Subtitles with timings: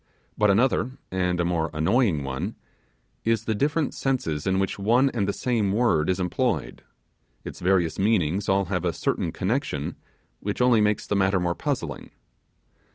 [0.35, 2.55] But another, and a more annoying one,
[3.23, 6.81] is the different senses in which one and the same word is employed;
[7.45, 9.95] its various meanings all have a certain connection,
[10.39, 12.09] which only makes the matter more puzzling.